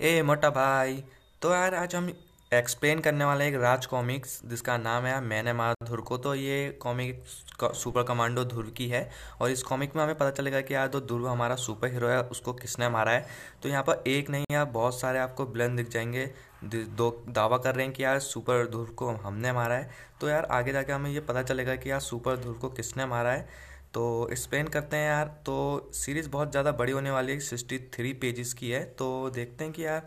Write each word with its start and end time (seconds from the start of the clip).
ए, 0.00 0.22
मोटा 0.22 0.50
भाई। 0.50 1.04
तो 1.42 1.54
यार, 1.54 1.74
आज 1.74 1.94
हम 1.94 2.12
एक्सप्लेन 2.54 3.00
करने 3.00 3.24
वाले 3.24 3.48
एक 3.48 3.54
राज 3.54 3.86
कॉमिक्स 3.86 4.40
जिसका 4.44 4.76
नाम 4.76 5.04
है 5.04 5.20
मैंने 5.20 5.52
मारा 5.52 5.86
धुर 5.86 6.00
को। 6.00 6.18
तो 6.18 6.34
ये 6.34 6.78
कॉमिक 6.80 7.24
सुपर 7.64 8.02
कमांडो 8.02 8.44
धुर 8.44 8.74
की 8.76 8.88
है। 8.88 9.10
और 9.40 9.50
इस 9.50 9.62
कॉमिक 9.62 9.96
में 9.96 10.02
हमें 10.02 10.14
पता 10.14 10.30
चलेगा 10.30 10.60
कि 10.60 10.74
यार 10.74 10.88
जो 10.88 11.00
ध्रुव 11.00 11.28
हमारा 11.28 11.54
सुपर 11.54 11.88
हीरो 11.88 12.08
है, 12.08 12.22
उसको 12.22 12.52
किसने 12.52 12.88
मारा 12.88 13.12
है। 13.12 13.26
तो 13.62 13.68
यहाँ 13.68 13.82
पर 13.82 14.04
एक 14.06 14.30
नहीं, 14.30 14.44
यार, 14.52 14.64
बहुत 14.64 15.00
सारे 15.00 15.18
आपको 15.18 15.46
ब्लन 15.46 15.76
दिख 15.76 15.88
जाएँगे। 15.88 16.30
दो 16.64 17.24
दावा 17.28 17.58
कर 17.58 17.74
रहे 17.74 17.84
हैं 17.84 17.94
कि 17.94 18.04
यार 18.04 18.18
सुपर 18.18 18.66
ध्रुव 18.66 18.86
को 18.86 19.10
हमने 19.10 19.52
मारा 19.52 19.74
है। 19.74 19.90
तो 20.20 20.28
यार 20.28 20.44
आगे 20.44 20.72
जाके 20.72 20.92
हमें 20.92 21.10
ये 21.10 21.20
पता 21.20 21.42
चलेगा 21.42 21.76
कि 21.76 21.90
यार 21.90 22.00
सुपर 22.00 22.36
ध्रुव 22.36 22.54
को 22.54 22.68
किसने 22.68 23.06
मारा 23.06 23.30
है। 23.30 23.73
तो 23.94 24.28
एक्सप्लेन 24.32 24.68
करते 24.68 24.96
हैं 24.96 25.08
यार। 25.08 25.26
तो 25.46 25.90
सीरीज़ 25.94 26.28
बहुत 26.28 26.50
ज़्यादा 26.50 26.72
बड़ी 26.72 26.92
होने 26.92 27.10
वाली 27.10 27.32
है 27.32 27.40
सिक्सटी 27.40 27.78
थ्री 27.94 28.12
पेजेस 28.22 28.52
की 28.54 28.70
है। 28.70 28.84
तो 28.94 29.30
देखते 29.30 29.64
हैं 29.64 29.72
कि 29.72 29.84
यार, 29.86 30.06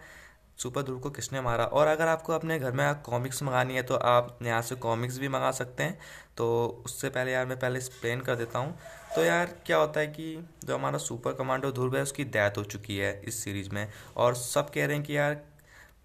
सुपर 0.58 0.82
ध्रुव 0.82 1.00
को 1.00 1.10
किसने 1.10 1.42
मारा? 1.42 1.66
और 1.66 1.88
अगर 1.88 2.08
आपको 2.08 2.34
अपने 2.34 2.58
घर 2.60 2.72
में 2.72 3.02
कॉमिक्स 3.02 3.42
मंगानी 3.44 3.76
है 3.76 3.84
तो 3.84 3.96
आप 3.96 4.38
यहाँ 4.44 4.62
से 4.62 4.76
कॉमिक्स 4.78 5.18
भी 5.20 5.28
मंगा 5.28 5.52
सकते 5.54 5.84
हैं। 5.84 5.98
तो 6.38 6.48
उससे 6.86 7.10
पहले 7.10 7.32
यार, 7.32 7.46
मैं 7.46 7.60
पहले 7.60 7.78
एक्सप्लेन 7.78 8.22
कर 8.22 8.36
देता 8.36 8.60
हूँ। 8.60 8.78
तो 9.16 9.24
यार, 9.24 9.54
क्या 9.66 9.78
होता 9.78 10.00
है 10.00 10.08
कि 10.08 10.48
जो 10.66 10.76
हमारा 10.76 10.98
सुपर 11.00 11.34
कमांडो 11.34 11.72
ध्रुव 11.72 11.96
है, 11.98 12.02
उसकी 12.04 12.24
डेथ 12.26 12.58
हो 12.58 12.64
चुकी 12.66 12.98
है 12.98 13.22
इस 13.28 13.44
सीरीज़ 13.44 13.70
में। 13.70 13.88
और 14.18 14.36
सब 14.36 14.70
कह 14.70 14.86
रहे 14.86 14.96
हैं 14.96 15.06
कि 15.06 15.18
यार 15.18 15.42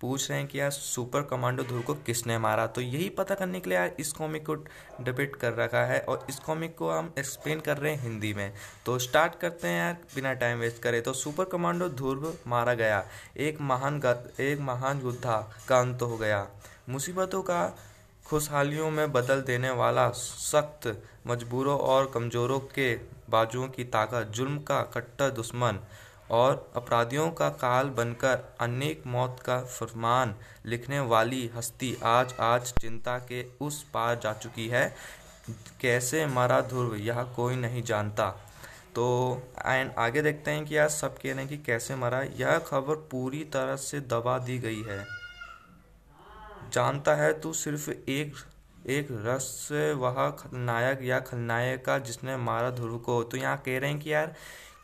पूछ 0.03 0.31
रहे 0.31 0.39
हैं 0.39 0.49
कि 0.49 0.61
यार 0.61 0.71
सुपर 0.71 1.23
कमांडो 1.23 1.63
ध्रुव 1.63 1.83
को 1.83 1.95
किसने 1.95 2.39
मारा? 2.39 2.67
तो 2.67 2.81
यही 2.81 3.09
पता 3.09 3.35
करने 3.35 3.61
के 3.61 3.71
लिए 3.71 3.79
यार 3.79 3.95
इस 3.99 4.13
कॉमिक 4.13 4.47
को 4.47 4.55
डिबेट 5.01 5.37
कर 5.37 5.55
रखा 5.55 5.85
है 5.85 6.01
और 6.01 6.27
इस 6.29 6.39
कॉमिक 6.39 6.77
को 6.77 6.91
हम 6.91 7.13
एक्सप्लेन 7.19 7.61
कर 7.61 7.77
रहे 7.77 7.95
हैं 7.95 8.03
हिंदी 8.03 8.35
में। 8.35 8.53
तो 8.87 8.99
स्टार्ट 8.99 9.39
करते 9.41 9.69
हैं 9.69 9.79
यार, 9.79 9.97
बिना 10.15 10.33
टाइम 10.33 10.59
वेस्ट 10.59 10.83
करे। 10.83 11.01
तो 11.01 11.13
सुपर 11.13 11.45
कमांडो 11.45 11.89
ध्रुव 11.89 12.35
मारा 12.47 12.75
गया। 12.75 13.05
एक 13.37 13.61
महान 13.61 14.01
एक 14.41 14.59
महान 14.61 15.01
योद्धा 15.01 15.39
का 15.69 15.79
अंत 15.81 16.03
हो 16.03 16.17
गया। 16.17 16.47
मुसीबतों 16.89 17.43
का 17.43 17.79
खुशहालियों 18.27 18.91
में 18.91 19.13
बदल 19.13 19.41
देने 19.41 19.71
वाला 19.71 20.09
सख्त 20.11 21.03
मजबूरों 21.27 21.79
और 21.79 22.11
कमज़ोरों 22.15 22.61
के 22.61 22.95
बाजुओं 23.31 23.69
की 23.69 23.85
ताकत, 23.85 24.27
जुल्म 24.31 24.59
का 24.59 24.83
कट्टर 24.83 25.31
दुश्मन 25.31 25.79
और 26.33 26.73
अपराधियों 26.77 27.31
का 27.31 27.49
काल 27.49 27.89
बनकर 27.89 28.57
अनेक 28.61 29.03
मौत 29.07 29.41
का 29.45 29.61
फरमान 29.61 30.35
लिखने 30.67 31.01
वाली 31.01 31.51
हस्ती 31.57 31.97
आज 32.05 32.35
आज 32.41 32.73
चिंता 32.73 33.19
के 33.19 33.45
उस 33.61 33.83
पार 33.95 34.21
जा 34.23 34.33
चुकी 34.33 34.69
है। 34.69 34.95
कैसे 35.81 36.27
मरा 36.27 36.61
ध्रुव, 36.61 36.95
यह 36.97 37.23
कोई 37.37 37.57
नहीं 37.57 37.83
जानता। 37.83 38.29
तो 38.95 39.07
एंड 39.67 39.93
आगे 39.99 40.23
देखते 40.23 40.51
हैं 40.51 40.65
कि 40.65 40.77
यार 40.77 40.89
सब 40.89 41.19
कह 41.19 41.31
रहे 41.31 41.35
हैं 41.35 41.49
कि 41.49 41.57
कैसे 41.57 41.97
मरा। 41.97 42.23
यह 42.23 42.59
खबर 42.59 42.95
पूरी 43.11 43.45
तरह 43.45 43.77
से 43.77 44.01
दबा 44.01 44.39
दी 44.39 44.59
गई 44.59 44.83
है। 44.83 45.05
जानता 46.73 47.15
है 47.15 47.41
तू 47.41 47.53
सिर्फ़ 47.53 47.91
एक 47.91 48.35
एक 48.87 49.09
रस 49.11 49.43
से 49.43 49.93
वह 49.93 50.29
खलनायक 50.31 51.03
या 51.03 51.21
खलनायक 51.21 51.85
का 51.85 51.99
जिसने 51.99 52.37
मारा 52.37 52.71
ध्रुव 52.71 52.99
को। 52.99 53.23
तो 53.23 53.37
यहाँ 53.37 53.57
कह 53.57 53.79
रहे 53.79 53.91
हैं 53.91 53.99
कि 54.01 54.13
यार 54.13 54.35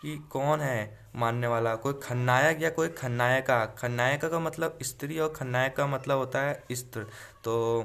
कि 0.03 0.17
कौन 0.33 0.61
है 0.61 1.09
मानने 1.17 1.47
वाला? 1.47 1.75
कोई 1.75 1.93
खन्नायक 2.03 2.63
या 2.63 2.71
कोई 2.71 2.89
खन्नायका 2.89 3.65
खन्नायका 3.79 4.29
का 4.29 4.39
मतलब 4.41 4.79
स्त्री 4.83 5.19
और 5.19 5.33
खन्नायक 5.37 5.77
का 5.77 5.87
मतलब 5.87 6.19
होता 6.19 6.41
है 6.41 6.63
स्त्र। 6.73 7.07
तो 7.45 7.85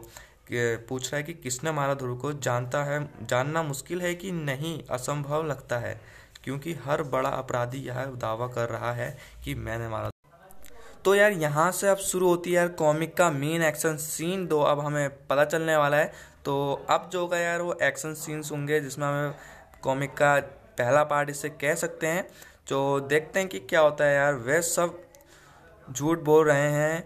पूछ 0.52 1.06
रहा 1.06 1.18
है 1.18 1.24
कि 1.24 1.34
किसने 1.34 1.72
मारा 1.72 1.94
ध्रुव 1.94 2.18
को? 2.18 2.32
जानता 2.34 2.84
है, 2.84 3.08
जानना 3.24 3.64
मुश्किल 3.64 4.02
है 4.02 4.14
कि 4.16 4.32
नहीं, 4.32 4.80
असंभव 4.92 5.44
लगता 5.44 5.78
है। 5.78 6.00
क्योंकि 6.44 6.74
हर 6.86 7.04
बड़ा 7.04 7.30
अपराधी 7.30 7.78
यह 7.78 8.06
दावा 8.18 8.48
कर 8.48 8.70
रहा 8.70 8.92
है 8.94 9.18
कि 9.44 9.54
मैंने 9.56 9.88
मारा 9.88 10.10
तो 11.06 11.14
यार, 11.16 11.32
यहाँ 11.32 11.72
से 11.72 11.88
अब 11.88 11.98
शुरू 12.00 12.28
होती 12.28 12.50
है 12.50 12.56
यार 12.56 12.68
कॉमिक 12.76 13.16
का 13.18 13.30
मेन 13.32 13.64
एक्शन 13.64 13.98
सीन 13.98 14.46
दो 14.48 14.60
अब 14.62 14.80
हमें 14.80 15.10
पता 15.28 15.46
चलने 15.46 15.76
वाला 15.78 15.98
है। 15.98 16.12
तो 16.46 16.86
अब 16.90 17.10
जो 17.14 17.22
होगा 17.22 17.38
यार, 17.38 17.62
वो 17.62 17.78
एक्शन 17.84 18.14
सीन्स 18.14 18.52
होंगे 18.52 18.80
जिसमें 18.80 19.08
हमें 19.08 19.34
कॉमिक 19.84 20.14
का 20.14 20.38
पहला 20.78 21.04
पार्ट 21.04 21.30
इसे 21.30 21.50
कह 21.50 21.76
सकते 21.76 22.08
हैं, 22.08 22.28
जो 22.68 23.00
देखते 23.00 23.40
हैं 23.40 23.50
कि 23.50 23.60
क्या 23.60 23.80
होता 23.80 24.06
है 24.06 24.16
यार। 24.16 24.34
वे 24.36 24.62
सब 24.62 25.00
झूठ 25.88 26.20
बोल 26.20 26.46
रहे 26.48 26.70
हैं, 26.72 27.04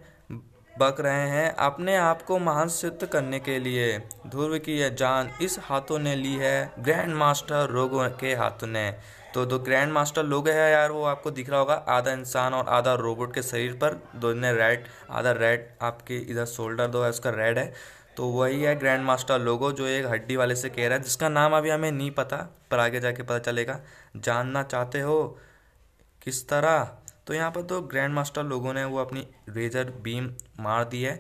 बक 0.75 0.99
रहे 0.99 1.27
हैं 1.29 1.49
अपने 1.55 1.95
आप 1.95 2.21
को 2.21 2.37
महान 2.39 2.67
सिद्ध 2.69 3.05
करने 3.05 3.39
के 3.39 3.57
लिए। 3.59 3.97
ध्रुव 4.27 4.57
की 4.57 4.77
यह 4.79 4.89
जान 4.89 5.29
इस 5.41 5.57
हाथों 5.59 5.99
ने 5.99 6.15
ली 6.15 6.35
है 6.35 6.71
ग्रैंड 6.79 7.13
मास्टर 7.15 7.69
रोगों 7.69 8.09
के 8.09 8.33
हाथों 8.35 8.67
ने। 8.67 8.91
तो 9.33 9.45
दो 9.45 9.57
ग्रैंड 9.59 9.91
मास्टर 9.91 10.23
लोग 10.23 10.47
है 10.49 10.71
यार, 10.71 10.91
वो 10.91 11.03
आपको 11.05 11.31
दिख 11.31 11.49
रहा 11.49 11.59
होगा, 11.59 11.73
आधा 11.73 12.11
इंसान 12.11 12.53
और 12.53 12.69
आधा 12.69 12.93
रोबोट 12.93 13.33
के 13.33 13.41
शरीर 13.41 13.73
पर। 13.73 13.99
दोनों 14.15 14.53
रेड 14.53 14.85
आधा 15.11 15.31
रेड 15.31 15.67
आपके 15.81 16.17
इधर 16.21 16.45
शोल्डर 16.45 16.87
दो 16.87 17.03
है, 17.03 17.09
उसका 17.09 17.29
रेड 17.29 17.57
है। 17.57 17.73
तो 18.17 18.27
वही 18.27 18.61
है 18.61 18.75
ग्रैंड 18.75 19.03
मास्टर 19.05 19.39
लोगो 19.39 19.71
जो 19.71 19.85
एक 19.87 20.05
हड्डी 20.05 20.35
वाले 20.35 20.55
से 20.55 20.69
कह 20.69 20.87
रहा 20.87 20.97
है, 20.97 21.03
जिसका 21.03 21.29
नाम 21.29 21.55
अभी 21.57 21.69
हमें 21.69 21.91
नहीं 21.91 22.11
पता, 22.11 22.37
पर 22.71 22.79
आगे 22.79 22.99
जाके 22.99 23.23
पता 23.23 23.39
चलेगा। 23.41 23.79
जानना 24.17 24.63
चाहते 24.63 24.99
हो 25.01 25.37
किस 26.21 26.47
तरह? 26.49 26.83
तो 27.27 27.33
यहाँ 27.33 27.51
पर 27.51 27.61
तो 27.63 27.81
ग्रैंड 27.83 28.13
मास्टर 28.13 28.43
लोगों 28.43 28.73
ने 28.73 28.85
वो 28.85 28.97
अपनी 28.97 29.27
रेजर 29.49 29.91
बीम 30.03 30.31
मार 30.59 30.83
दी 30.85 31.01
है 31.03 31.13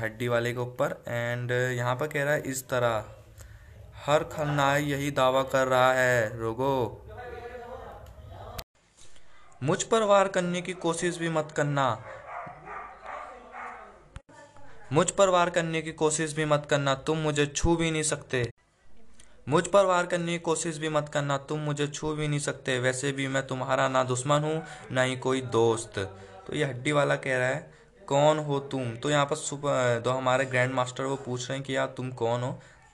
हड्डी 0.00 0.28
वाले 0.28 0.52
के 0.52 0.60
ऊपर। 0.60 0.96
एंड 1.08 1.50
यहाँ 1.50 1.94
पर 1.96 2.06
कह 2.06 2.24
रहा 2.24 2.34
है, 2.34 2.40
इस 2.42 2.68
तरह। 2.68 3.04
हर 4.06 4.24
खलनायक 4.32 4.86
यही 4.88 5.10
दावा 5.10 5.42
कर 5.44 5.66
रहा 5.68 5.92
है, 5.92 6.38
रोगो। 6.38 7.02
मुझ 9.62 9.82
पर 9.82 10.02
वार 10.04 10.28
करने 10.28 10.62
की 10.62 10.72
कोशिश 10.80 11.18
भी 11.18 11.28
मत 11.30 11.52
करना। 11.56 11.88
मुझ 14.92 15.10
पर 15.10 15.28
वार 15.28 15.50
करने 15.50 15.82
की 15.82 15.92
कोशिश 15.92 16.32
भी 16.32 16.44
मत 16.44 16.66
करना, 16.70 16.94
तुम 16.94 17.18
मुझे 17.18 17.46
छू 17.46 17.76
भी 17.76 17.90
नहीं 17.90 18.02
सकते। 18.02 18.50
मुझ 19.48 19.66
पर 19.66 19.84
वार 19.84 20.06
करने 20.06 20.32
की 20.32 20.38
कोशिश 20.38 20.78
भी 20.78 20.88
मत 20.88 21.08
करना, 21.08 21.38
तुम 21.38 21.58
मुझे 21.58 21.86
छू 21.86 22.12
भी 22.14 22.28
नहीं 22.28 22.38
सकते। 22.38 22.78
वैसे 22.78 23.12
भी 23.12 23.28
मैं 23.28 23.46
तुम्हारा 23.46 23.88
ना 23.88 24.04
दुश्मन 24.04 24.40
हूँ, 24.40 24.62
ना 24.92 25.02
ही 25.02 25.16
कोई 25.16 25.40
दोस्त। 25.40 25.98
तो 26.46 26.56
ये 26.56 26.64
हड्डी 26.64 26.92
वाला 26.92 27.16
कह 27.16 27.38
रहा 27.38 27.48
है, 27.48 27.72
कौन 28.08 28.38
हो 28.38 28.60
तुम? 28.60 28.94
तो 28.96 29.10
यहाँ 29.10 29.26
पर 29.26 29.36
सुपर 29.36 30.00
दो 30.04 30.10
हमारे 30.10 30.44
ग्रैंड 30.44 30.74
मास्टर 30.74 31.04
वो 31.04 31.16
पूछ 31.16 31.48
रहे 31.48 31.58
हैं 31.58 31.66
कि 31.66 31.76
यार 31.76 31.86
तुम 31.86 32.10
कौन 32.10 32.42
हो? 32.42 32.52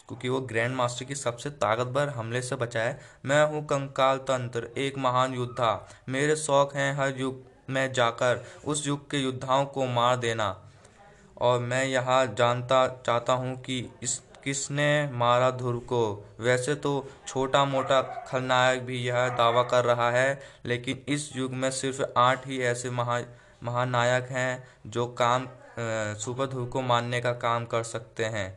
क्योंकि 0.09 0.28
वो 0.28 0.41
ग्रैंड 0.41 0.74
मास्टर 0.74 1.04
की 1.04 1.14
सबसे 1.14 1.50
ताकतवर 1.50 2.09
हमले 2.09 2.42
से 2.42 2.56
बचा 2.56 2.80
है। 2.80 3.00
मैं 3.24 3.47
हूँ 3.47 3.64
कंकाल 3.66 4.19
तंत्र, 4.19 4.69
एक 4.78 4.98
महान 4.98 5.34
योद्धा। 5.34 5.88
मेरे 6.09 6.36
शौक 6.36 6.74
हैं 6.74 6.94
हर 6.94 7.14
युग 7.19 7.42
में 7.70 7.92
जाकर 7.92 8.44
उस 8.64 8.86
युग 8.86 9.10
के 9.10 9.19
योद्धाओं 9.19 9.66
को 9.66 9.86
मार 9.86 10.16
देना। 10.16 10.72
और 11.42 11.60
मैं 11.60 11.84
यहाँ 11.84 12.26
जानता, 12.28 12.86
चाहता 13.06 13.32
हूँ 13.32 13.56
कि 13.60 13.78
इस, 14.03 14.20
किसने 14.44 15.10
मारा 15.12 15.50
धुर 15.53 15.76
को। 15.88 16.03
वैसे 16.41 16.75
तो 16.76 16.92
छोटा 17.26 17.64
मोटा 17.64 18.00
खलनायक 18.28 18.82
भी 18.82 18.98
यह 18.98 19.28
दावा 19.28 19.62
कर 19.64 19.84
रहा 19.84 20.10
है, 20.10 20.41
लेकिन 20.66 21.04
इस 21.08 21.30
युग 21.36 21.53
में 21.53 21.70
सिर्फ़ 21.70 22.03
आठ 22.19 22.47
ही 22.47 22.60
ऐसे 22.62 22.91
महा, 22.91 23.20
महानायक 23.62 24.28
हैं 24.30 24.64
जो 24.86 25.06
काम 25.19 25.47
सुपर 26.19 26.47
धुर 26.47 26.69
को 26.69 26.80
मानने 26.82 27.20
का 27.20 27.32
काम 27.41 27.64
कर 27.66 27.82
सकते 27.84 28.24
हैं। 28.26 28.48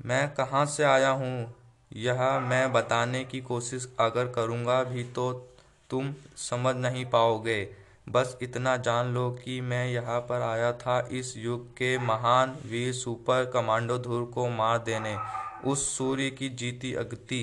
मैं 0.00 0.28
कहाँ 0.34 0.64
से 0.66 0.84
आया 0.84 1.10
हूँ, 1.10 1.54
यह 1.96 2.38
मैं 2.40 2.72
बताने 2.72 3.24
की 3.24 3.40
कोशिश 3.40 3.88
अगर 4.00 4.26
करूँगा 4.26 4.82
भी 4.84 5.04
तो 5.14 5.32
तुम 5.90 6.14
समझ 6.40 6.74
नहीं 6.76 7.04
पाओगे। 7.06 7.62
बस 8.06 8.36
इतना 8.42 8.76
जान 8.76 9.06
लो 9.06 9.30
कि 9.44 9.60
मैं 9.60 9.86
यहाँ 9.88 10.20
पर 10.20 10.42
आया 10.42 10.72
था 10.72 10.98
इस 11.12 11.36
युग 11.36 11.70
के 11.72 11.96
महान 11.98 12.56
वीर 12.66 12.92
सुपर 12.92 13.50
कमांडो 13.54 13.98
धुर 13.98 14.24
को 14.24 14.48
मार 14.48 14.78
देने, 14.78 15.16
उस 15.64 15.96
सूर्य 15.96 16.30
की 16.30 16.48
जीती 16.48 16.94
अगती 16.94 17.42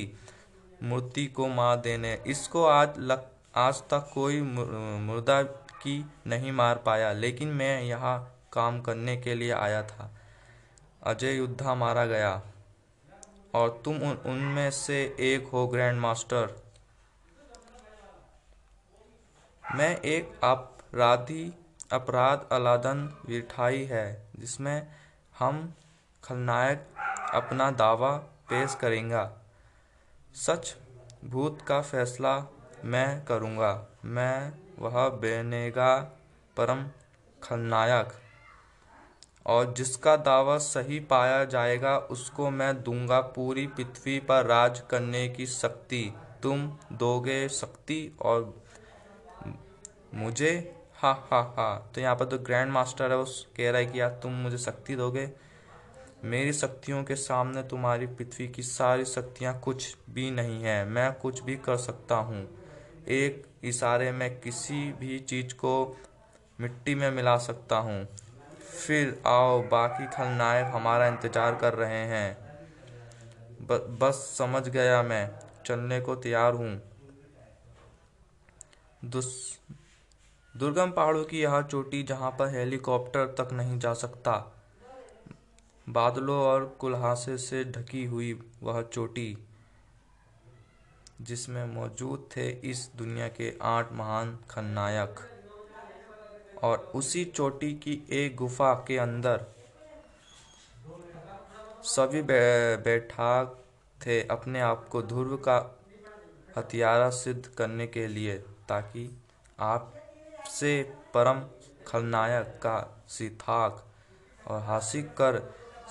मूर्ति 0.84 1.26
को 1.28 1.48
मार 1.48 1.78
देने। 1.78 2.14
इसको 2.28 2.66
आज 2.66 2.94
लग, 3.00 3.26
आज 3.56 3.82
तक 3.82 4.10
कोई 4.14 4.42
मुर्दा 4.42 5.42
की 5.44 6.06
नहीं 6.28 6.52
मार 6.52 6.76
पाया, 6.76 7.12
लेकिन 7.14 7.48
मैं 7.48 7.82
यहाँ 7.84 8.18
काम 8.54 8.82
करने 8.82 9.18
के 9.18 9.36
लिए 9.36 9.52
आया 9.52 9.84
था। 9.84 10.12
अजय 11.04 11.36
युद्धा 11.36 11.76
मारा 11.76 12.06
गया 12.06 12.42
और 13.56 13.82
तुम 13.86 13.96
उनमें 13.96 14.66
उन 14.66 14.72
से 14.72 15.04
एक 15.20 15.48
हो 15.48 15.68
ग्रैंड 15.68 16.00
मास्टर 16.00 16.63
मैं 19.76 20.02
एक 20.02 20.40
अपराधी, 20.44 21.54
अपराध 21.92 22.48
अलादन 22.52 23.18
विठाई 23.26 23.84
है, 23.84 24.28
जिसमें 24.36 24.88
हम 25.40 25.74
खलनायक 26.24 26.88
अपना 27.34 27.72
दावा 27.72 28.18
पेश 28.18 28.76
करेंगे। 28.76 29.28
सच 30.36 30.76
भूत 31.26 31.62
का 31.62 31.82
फैसला 31.82 32.54
मैं 32.86 33.26
करूँगा। 33.26 33.88
मैं 34.06 34.54
वह 34.80 35.10
बनेगा 35.10 36.00
परम 36.58 36.88
खलनायक। 37.44 38.10
और 39.46 39.74
जिसका 39.74 40.16
दावा 40.16 40.58
सही 40.58 41.00
पाया 41.00 41.46
जाएगा, 41.46 41.98
उसको 41.98 42.50
मैं 42.50 42.84
दूँगा 42.84 43.22
पूरी 43.22 43.68
पृथ्वी 43.68 44.20
पर 44.20 44.46
राज 44.46 44.82
करने 44.90 45.30
की 45.30 45.46
शक्ति। 45.46 46.14
तुम 46.44 46.78
दोगे 46.92 47.50
शक्ति 47.50 48.18
और 48.22 48.63
मुझे? 50.14 50.76
हा 50.96 51.12
हा 51.32 51.40
हा। 51.58 51.92
तो 51.96 52.02
यहाँ 52.02 52.16
पर 52.16 52.26
जो 52.26 52.40
ग्रैंड 52.40 52.72
मास्टर 52.72 53.12
है 53.12 53.18
वो 53.18 53.26
कह 53.58 53.72
रहा 53.72 53.78
है 53.78 53.86
कि 53.86 54.02
यार 54.02 54.10
तुम 54.24 54.34
मुझे 54.34 54.58
शक्ति 54.58 54.96
दोगे? 54.96 55.30
मेरी 56.24 56.54
शक्तियों 56.54 57.04
के 57.04 57.16
सामने 57.16 57.64
तुम्हारी 57.64 58.08
पृथ्वी 58.08 58.48
की 58.48 58.64
सारी 58.64 59.06
शक्तियाँ 59.06 59.60
कुछ 59.60 59.96
भी 60.10 60.32
नहीं 60.32 60.64
है। 60.64 60.86
मैं 60.86 61.14
कुछ 61.14 61.44
भी 61.44 61.56
कर 61.56 61.78
सकता 61.78 62.16
हूँ। 62.16 62.48
एक 63.08 63.46
इशारे 63.64 64.12
में 64.12 64.40
किसी 64.40 64.92
भी 64.92 65.20
चीज़ 65.20 65.54
को 65.54 65.98
मिट्टी 66.62 66.96
में 66.96 67.12
मिला 67.12 67.38
सकता 67.38 67.76
हूँ। 67.76 68.06
फिर 68.88 69.22
आओ 69.28 69.62
बाकी 69.64 70.08
खलनायक 70.08 70.68
हमारा 70.68 71.08
इंतज़ार 71.08 71.56
कर 71.56 71.74
रहे 71.74 72.04
हैं। 72.06 72.38
ब, 73.62 73.98
बस 74.02 74.36
समझ 74.38 74.68
गया 74.70 75.04
मैं। 75.04 75.30
चलने 75.66 76.00
को 76.02 76.16
तैयार 76.16 76.54
हूँ। 76.54 76.82
दुर्गम 80.56 80.92
पहाड़ों 80.92 81.24
की 81.26 81.42
यह 81.42 81.62
चोटी 81.62 82.02
जहाँ 82.04 82.30
पर 82.32 82.48
हेलीकॉप्टर 82.48 83.26
तक 83.40 83.54
नहीं 83.54 83.78
जा 83.80 83.94
सकता। 83.94 84.34
बादलों 85.88 86.38
और 86.40 86.66
कुल्हासे 86.80 87.38
से 87.38 87.64
ढकी 87.66 88.04
हुई 88.06 88.34
वह 88.64 88.82
चोटी, 88.84 89.38
जिसमें 91.22 91.66
मौजूद 91.66 92.28
थे 92.36 92.48
इस 92.72 92.90
दुनिया 92.96 93.28
के 93.30 93.52
आठ 93.62 93.92
महान 93.94 94.38
खलनायक। 94.50 95.20
और 96.64 96.92
उसी 96.96 97.24
चोटी 97.26 97.74
की 97.76 98.02
एक 98.12 98.36
गुफा 98.36 98.74
के 98.88 98.98
अंदर 98.98 99.46
सभी 101.86 102.22
बैठा 102.22 103.44
थे 103.98 104.22
अपने 104.28 104.62
आप 104.62 104.88
को 104.88 105.02
ध्रुव 105.02 105.36
का 105.38 105.58
हथियारा 106.58 107.10
सिद्ध 107.10 107.46
करने 107.48 107.88
के 107.88 108.08
लिए, 108.08 108.38
ताकि 108.70 109.10
आप 109.62 109.94
से 110.54 110.82
परम 111.14 111.42
खलनायक 111.88 112.48
का 112.64 113.06
सिथाक 113.10 113.84
और 114.46 114.62
हासिल 114.62 115.02
कर 115.18 115.42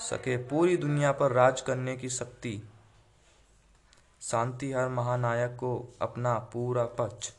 सके 0.00 0.36
पूरी 0.48 0.76
दुनिया 0.76 1.12
पर 1.12 1.32
राज 1.32 1.60
करने 1.60 1.96
की 1.96 2.08
शक्ति। 2.10 2.60
शांति 4.22 4.72
हर 4.72 4.88
महानायक 4.88 5.56
को 5.56 5.72
अपना 6.02 6.34
पूरा 6.52 6.84
पक्ष। 6.98 7.30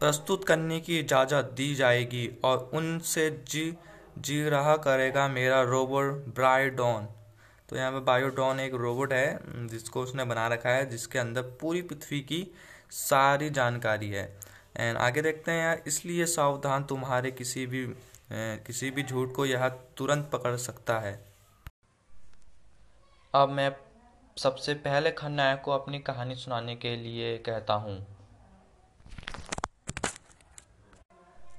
प्रस्तुत 0.00 0.44
करने 0.44 0.80
की 0.80 0.98
इजाज़त 0.98 1.52
दी 1.56 1.74
जाएगी 1.74 2.28
और 2.44 2.70
उनसे 2.74 3.30
जी 3.48 3.72
जी 4.18 4.42
रहा 4.48 4.76
करेगा 4.76 5.26
मेरा 5.28 5.62
रोबोट 5.62 6.34
ब्राइडॉन 6.34 7.08
तो 7.68 7.76
यहाँ 7.76 7.92
पे 7.92 8.00
बायोडॉन 8.00 8.60
एक 8.60 8.74
रोबोट 8.74 9.12
है, 9.12 9.66
जिसको 9.68 10.02
उसने 10.02 10.24
बना 10.24 10.46
रखा 10.48 10.70
है, 10.70 10.88
जिसके 10.90 11.18
अंदर 11.18 11.42
पूरी 11.60 11.82
पृथ्वी 11.82 12.20
की 12.20 12.46
सारी 12.90 13.50
जानकारी 13.50 14.08
है। 14.10 14.24
एंड 14.74 14.96
आगे 14.98 15.22
देखते 15.22 15.52
हैं 15.52 15.62
यार, 15.64 15.82
इसलिए 15.86 16.26
सावधान 16.26 16.84
तुम्हारे 16.84 17.30
किसी 17.30 17.66
भी 17.66 17.86
किसी 18.32 18.90
भी 18.90 19.02
झूठ 19.02 19.32
को 19.32 19.44
यह 19.46 19.68
तुरंत 19.96 20.28
पकड़ 20.32 20.56
सकता 20.56 20.98
है। 20.98 21.12
अब 23.34 23.48
मैं 23.48 23.70
सबसे 24.36 24.74
पहले 24.76 25.10
खलनायक 25.10 25.60
को 25.60 25.70
अपनी 25.70 25.98
कहानी 25.98 26.34
सुनाने 26.34 26.76
के 26.76 26.94
लिए 26.96 27.36
कहता 27.38 27.74
हूँ। 27.74 27.98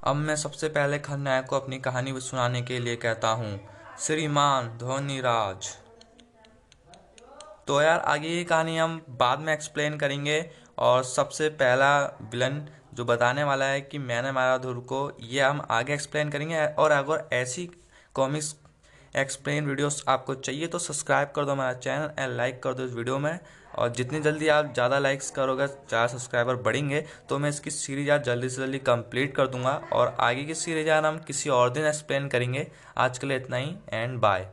अब 0.04 0.16
मैं 0.16 0.36
सबसे 0.36 0.69
पहले 0.69 1.00
खलनायक 1.00 1.46
को 1.46 1.56
अपनी 1.56 1.80
कहानी 1.80 2.19
सुनाने 2.22 2.62
के 2.62 2.80
लिए 2.80 2.96
कहता 2.96 3.30
हूँ। 3.31 3.60
श्रीमान 4.00 4.68
धोनीराज। 4.78 5.69
तो 7.68 7.81
यार, 7.81 8.00
आगे 8.00 8.30
की 8.30 8.44
कहानी 8.44 8.78
हम 8.78 9.02
बाद 9.10 9.40
में 9.40 9.54
एक्सप्लेन 9.54 9.98
करेंगे 9.98 10.40
और 10.78 11.04
सबसे 11.04 11.50
पहला 11.50 11.98
विलन 12.24 12.68
जो 12.93 13.05
बताने 13.05 13.43
वाला 13.43 13.65
है 13.65 13.81
कि 13.81 13.97
मैंने 13.99 14.31
मारा 14.31 14.57
धुर 14.57 14.79
को 14.89 15.11
ये 15.21 15.41
हम 15.41 15.61
आगे 15.71 15.93
एक्सप्लेन 15.93 16.29
करेंगे 16.29 16.65
और 16.65 16.91
अगर 16.91 17.27
ऐसी 17.33 17.69
कॉमिक्स 18.15 18.55
एक्सप्लेन 19.13 19.65
वीडियोस 19.65 20.03
आपको 20.07 20.33
चाहिए 20.35 20.67
तो 20.67 20.79
सब्सक्राइब 20.79 21.31
कर 21.35 21.45
दो 21.45 21.51
हमारा 21.51 21.73
चैनल 21.75 22.11
एंड 22.19 22.35
लाइक 22.38 22.61
कर 22.63 22.73
दो 22.73 22.83
इस 22.83 22.93
वीडियो 22.93 23.17
में। 23.19 23.39
और 23.73 23.89
जितनी 23.89 24.19
जल्दी 24.21 24.47
आप 24.49 24.73
ज़्यादा 24.73 24.97
लाइक्स 24.99 25.29
करोगे, 25.31 25.67
ज़्यादा 25.67 26.05
सब्सक्राइबर 26.07 26.55
बढ़ेंगे 26.63 27.03
तो 27.29 27.39
मैं 27.39 27.49
इसकी 27.49 27.71
सीरीज़ 27.71 28.11
आज 28.11 28.23
जल्दी 28.25 28.49
से 28.49 28.61
जल्दी 28.61 28.79
कंप्लीट 28.81 29.35
कर 29.35 29.47
दूँगा। 29.47 29.81
और 29.93 30.15
आगे 30.19 30.43
की 30.45 30.55
सीरीज़ 30.55 30.89
आज 30.89 31.05
हम 31.05 31.19
किसी 31.27 31.49
और 31.51 31.69
दिन 31.69 31.85
एक्सप्लेन 31.85 32.27
करेंगे। 32.29 32.67
आज 32.97 33.17
के 33.17 33.27
लिए 33.27 33.38
इतना 33.38 33.57
ही 33.57 33.75
एंड 33.89 34.19
बाय 34.19 34.49